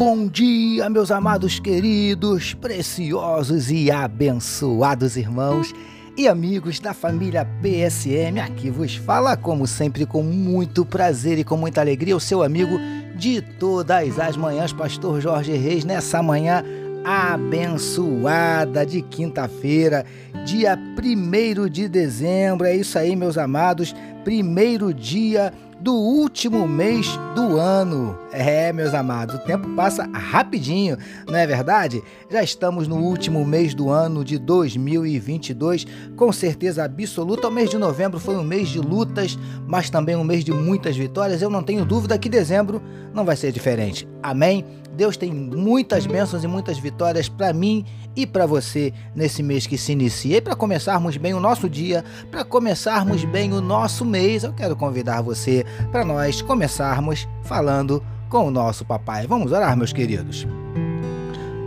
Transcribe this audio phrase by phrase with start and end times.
[0.00, 5.74] Bom dia, meus amados queridos, preciosos e abençoados irmãos
[6.16, 8.40] e amigos da família PSM.
[8.40, 12.78] Aqui vos fala, como sempre, com muito prazer e com muita alegria, o seu amigo
[13.14, 16.64] de todas as manhãs, Pastor Jorge Reis, nessa manhã
[17.04, 20.06] abençoada de quinta-feira,
[20.46, 22.66] dia 1 de dezembro.
[22.66, 23.94] É isso aí, meus amados,
[24.24, 28.18] primeiro dia do último mês do ano.
[28.30, 32.02] É, meus amados, o tempo passa rapidinho, não é verdade?
[32.30, 37.48] Já estamos no último mês do ano de 2022, com certeza absoluta.
[37.48, 40.96] O mês de novembro foi um mês de lutas, mas também um mês de muitas
[40.96, 41.40] vitórias.
[41.40, 42.82] Eu não tenho dúvida que dezembro
[43.14, 44.06] não vai ser diferente.
[44.22, 44.64] Amém?
[44.92, 49.78] Deus tem muitas bênçãos e muitas vitórias para mim e para você nesse mês que
[49.78, 50.36] se inicia.
[50.36, 54.76] E para começarmos bem o nosso dia, para começarmos bem o nosso mês, eu quero
[54.76, 59.26] convidar você para nós começarmos falando com o nosso papai.
[59.26, 60.46] Vamos orar, meus queridos.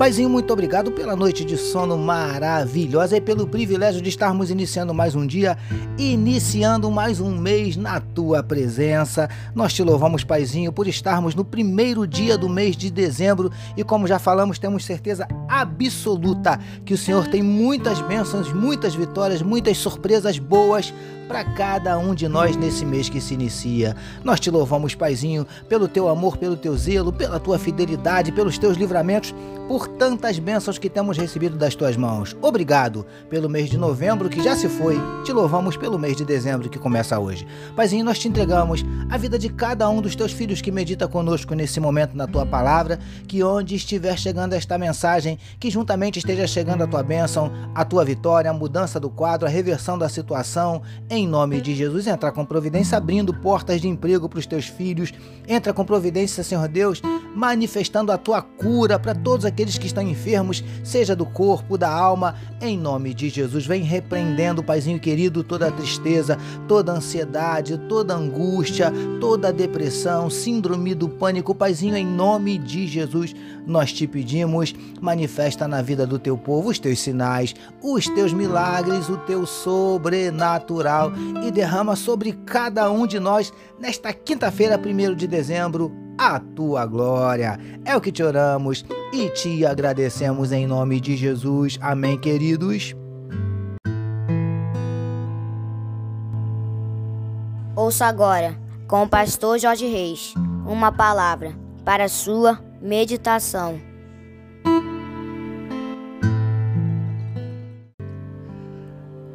[0.00, 5.14] Paizinho, muito obrigado pela noite de sono maravilhosa e pelo privilégio de estarmos iniciando mais
[5.14, 5.58] um dia,
[5.98, 9.28] iniciando mais um mês na tua presença.
[9.54, 14.06] Nós te louvamos, Paizinho, por estarmos no primeiro dia do mês de dezembro e, como
[14.06, 20.38] já falamos, temos certeza absoluta que o Senhor tem muitas bênçãos, muitas vitórias, muitas surpresas
[20.38, 20.94] boas
[21.28, 23.94] para cada um de nós nesse mês que se inicia.
[24.24, 28.78] Nós te louvamos, Paizinho, pelo teu amor, pelo teu zelo, pela tua fidelidade, pelos teus
[28.78, 29.34] livramentos,
[29.70, 32.36] por tantas bênçãos que temos recebido das tuas mãos.
[32.42, 34.98] Obrigado pelo mês de novembro que já se foi.
[35.24, 37.46] Te louvamos pelo mês de dezembro que começa hoje.
[37.76, 41.54] Paizinho, nós te entregamos a vida de cada um dos teus filhos que medita conosco
[41.54, 42.98] nesse momento na tua palavra,
[43.28, 48.04] que onde estiver chegando esta mensagem, que juntamente esteja chegando a tua bênção, a tua
[48.04, 52.44] vitória, a mudança do quadro, a reversão da situação, em nome de Jesus, entra com
[52.44, 55.12] providência, abrindo portas de emprego para os teus filhos.
[55.46, 57.00] Entra com providência, Senhor Deus,
[57.36, 62.34] manifestando a tua cura para todos aqueles que estão enfermos, seja do corpo, da alma.
[62.60, 68.14] Em nome de Jesus, vem repreendendo, Paizinho querido, toda a tristeza, toda a ansiedade, toda
[68.14, 71.54] a angústia, toda a depressão, síndrome do pânico.
[71.54, 73.34] Paizinho, em nome de Jesus,
[73.66, 79.08] nós te pedimos, manifesta na vida do teu povo os teus sinais, os teus milagres,
[79.08, 81.12] o teu sobrenatural
[81.46, 87.58] e derrama sobre cada um de nós nesta quinta-feira, 1 de dezembro, a tua glória.
[87.82, 91.78] É o que te oramos e te agradecemos em nome de Jesus.
[91.80, 92.94] Amém, queridos.
[97.74, 98.54] Ouça agora,
[98.86, 100.34] com o pastor Jorge Reis,
[100.66, 103.80] uma palavra para sua meditação.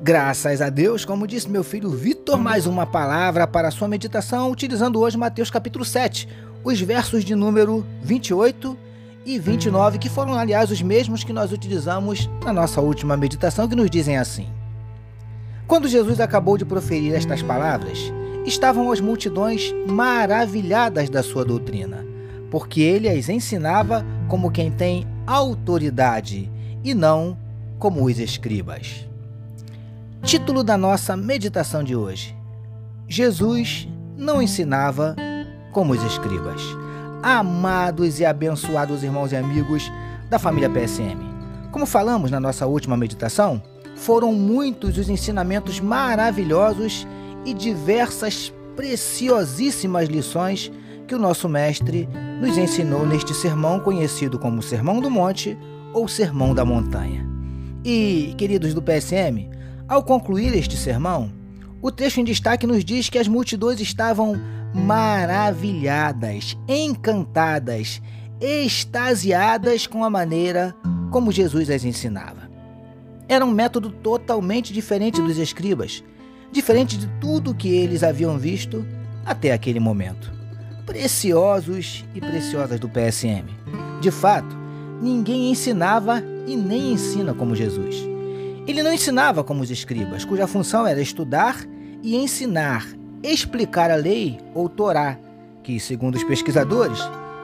[0.04, 5.00] Graças a Deus, como disse meu filho Vitor, mais uma palavra para sua meditação, utilizando
[5.00, 6.30] hoje Mateus capítulo 7,
[6.66, 8.76] os versos de número 28
[9.24, 13.76] e 29, que foram, aliás, os mesmos que nós utilizamos na nossa última meditação, que
[13.76, 14.48] nos dizem assim:
[15.68, 18.12] Quando Jesus acabou de proferir estas palavras,
[18.46, 22.04] estavam as multidões maravilhadas da sua doutrina,
[22.50, 26.52] porque ele as ensinava como quem tem autoridade
[26.84, 27.38] e não
[27.78, 29.08] como os escribas.
[30.24, 32.36] Título da nossa meditação de hoje:
[33.08, 33.88] Jesus
[34.18, 35.16] não ensinava
[35.76, 36.62] como os escribas.
[37.22, 39.92] Amados e abençoados irmãos e amigos
[40.30, 41.20] da família PSM.
[41.70, 43.62] Como falamos na nossa última meditação,
[43.94, 47.06] foram muitos os ensinamentos maravilhosos
[47.44, 50.72] e diversas preciosíssimas lições
[51.06, 52.08] que o nosso mestre
[52.40, 55.58] nos ensinou neste sermão conhecido como Sermão do Monte
[55.94, 57.28] ou Sermão da Montanha.
[57.84, 59.50] E, queridos do PSM,
[59.90, 61.30] ao concluir este sermão,
[61.82, 64.40] o trecho em destaque nos diz que as multidões estavam
[64.76, 68.02] maravilhadas, encantadas,
[68.42, 70.76] extasiadas com a maneira
[71.12, 72.50] como Jesus as ensinava.
[73.28, 76.04] Era um método totalmente diferente dos escribas,
[76.52, 78.86] diferente de tudo que eles haviam visto
[79.26, 80.32] até aquele momento.
[80.86, 83.46] Preciosos e preciosas do PSM.
[84.02, 84.56] De fato,
[85.02, 87.96] ninguém ensinava e nem ensina como Jesus.
[88.68, 91.66] Ele não ensinava como os escribas, cuja função era estudar
[92.04, 92.86] e ensinar,
[93.32, 95.18] explicar a lei ou Torá,
[95.64, 97.00] que, segundo os pesquisadores,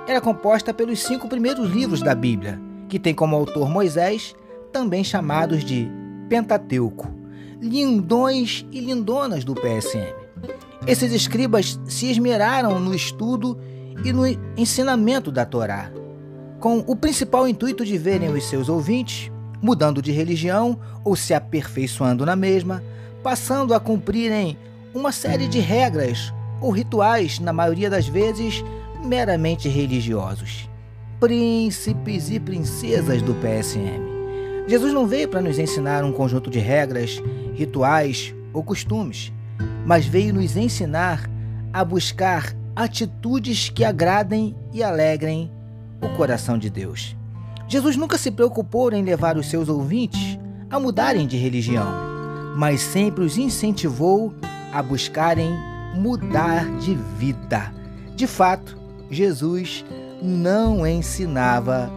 [0.08, 4.36] era composta pelos cinco primeiros livros da Bíblia, que tem como autor Moisés,
[4.72, 5.90] também chamados de
[6.30, 7.08] Pentateuco,
[7.62, 10.14] lindões e lindonas do PSM.
[10.88, 13.58] Esses escribas se esmeraram no estudo
[14.04, 14.26] e no
[14.58, 15.92] ensinamento da Torá,
[16.60, 19.32] com o principal intuito de verem os seus ouvintes
[19.62, 22.84] mudando de religião ou se aperfeiçoando na mesma,
[23.22, 24.58] passando a cumprirem
[24.94, 28.64] uma série de regras ou rituais, na maioria das vezes
[29.04, 30.70] meramente religiosos.
[31.20, 34.02] príncipes e princesas do PSM.
[34.68, 37.22] Jesus não veio para nos ensinar um conjunto de regras,
[37.54, 39.32] rituais ou costumes,
[39.86, 41.30] mas veio nos ensinar
[41.72, 45.52] a buscar atitudes que agradem e alegrem
[46.02, 47.16] o coração de Deus.
[47.68, 50.40] Jesus nunca se preocupou em levar os seus ouvintes
[50.72, 51.86] a mudarem de religião,
[52.56, 54.34] mas sempre os incentivou
[54.72, 55.52] a buscarem
[55.96, 57.74] mudar de vida.
[58.16, 58.78] De fato,
[59.10, 59.86] Jesus
[60.22, 61.92] não ensinava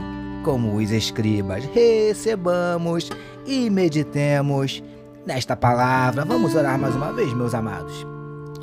[0.44, 1.64] como os escribas.
[1.66, 3.10] Recebamos
[3.46, 4.82] e meditemos
[5.26, 6.24] nesta palavra.
[6.24, 8.06] Vamos orar mais uma vez, meus amados.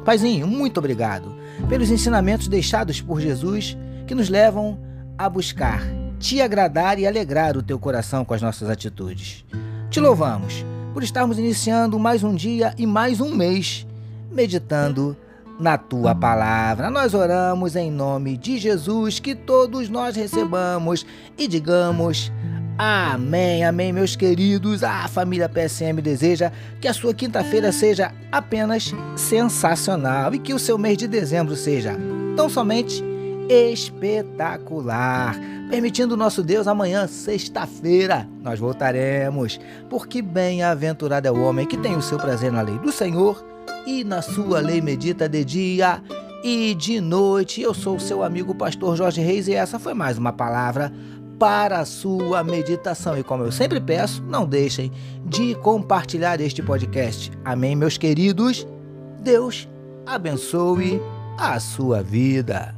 [0.04, 1.34] Paizinho, muito obrigado
[1.70, 3.78] pelos ensinamentos deixados por Jesus
[4.08, 4.80] que nos levam
[5.18, 5.82] a buscar
[6.22, 9.44] te agradar e alegrar o teu coração com as nossas atitudes.
[9.90, 10.64] Te louvamos
[10.94, 13.88] por estarmos iniciando mais um dia e mais um mês
[14.32, 15.16] meditando
[15.60, 16.90] na tua palavra.
[16.90, 21.06] Nós oramos em nome de Jesus, que todos nós recebamos
[21.38, 22.32] e digamos.
[22.78, 24.84] Amém, amém, meus queridos.
[24.84, 30.80] A família PSM deseja que a sua quinta-feira seja apenas sensacional e que o seu
[30.80, 31.96] mês de dezembro seja
[32.36, 33.04] tão somente
[33.48, 35.36] espetacular.
[35.70, 42.02] Permitindo nosso Deus, amanhã, sexta-feira, nós voltaremos, porque bem-aventurado é o homem que tem o
[42.02, 43.51] seu prazer na lei do Senhor
[43.86, 46.02] e na sua lei medita de dia
[46.44, 47.62] e de noite.
[47.62, 50.92] Eu sou o seu amigo pastor Jorge Reis e essa foi mais uma palavra
[51.40, 53.18] para a sua meditação.
[53.18, 54.92] E como eu sempre peço, não deixem
[55.26, 57.32] de compartilhar este podcast.
[57.44, 58.68] Amém, meus queridos?
[59.22, 59.68] Deus
[60.06, 61.02] abençoe
[61.38, 62.76] a sua vida.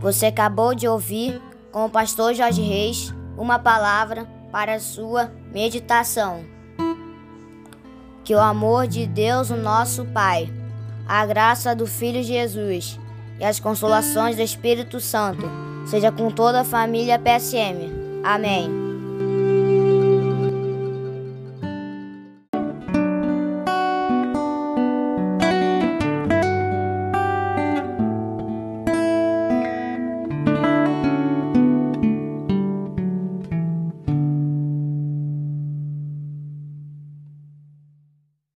[0.00, 1.40] Você acabou de ouvir
[1.72, 6.44] com o pastor Jorge Reis uma palavra para sua meditação.
[8.22, 10.52] Que o amor de Deus, o nosso Pai,
[11.08, 13.00] a graça do Filho Jesus
[13.40, 15.50] e as consolações do Espírito Santo
[15.86, 17.90] seja com toda a família PSM.
[18.22, 18.81] Amém.